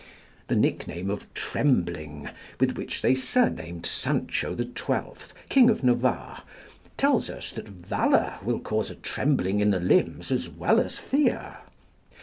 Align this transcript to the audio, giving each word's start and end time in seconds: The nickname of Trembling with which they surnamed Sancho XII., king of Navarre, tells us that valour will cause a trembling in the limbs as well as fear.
The 0.47 0.55
nickname 0.55 1.11
of 1.11 1.31
Trembling 1.35 2.29
with 2.59 2.75
which 2.75 3.03
they 3.03 3.13
surnamed 3.13 3.85
Sancho 3.85 4.57
XII., 4.57 4.73
king 5.47 5.69
of 5.69 5.83
Navarre, 5.83 6.41
tells 6.97 7.29
us 7.29 7.51
that 7.51 7.67
valour 7.67 8.39
will 8.41 8.59
cause 8.59 8.89
a 8.89 8.95
trembling 8.95 9.59
in 9.59 9.69
the 9.69 9.79
limbs 9.79 10.31
as 10.31 10.49
well 10.49 10.79
as 10.79 10.97
fear. 10.97 11.57